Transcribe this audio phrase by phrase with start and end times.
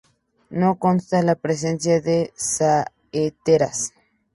[0.63, 3.93] No consta la presencia de saeteras.